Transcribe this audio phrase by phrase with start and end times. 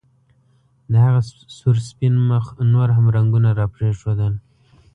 [0.91, 1.21] د هغه
[1.57, 4.33] سور سپین مخ نور هم رنګونه راپرېښودل